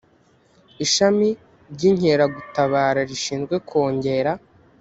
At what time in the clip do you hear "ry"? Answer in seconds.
1.73-1.81